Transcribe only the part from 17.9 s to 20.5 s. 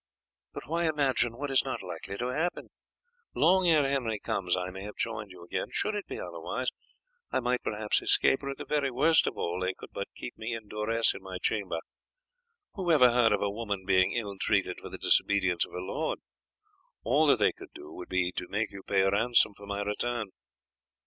would be to make you pay ransom for my return."